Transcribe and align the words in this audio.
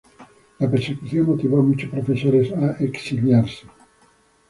La 0.57 0.67
persecución 0.71 1.27
motivó 1.27 1.59
a 1.59 1.61
muchos 1.61 1.91
profesores 1.91 2.51
a 2.53 2.71
exiliarse. 2.83 3.67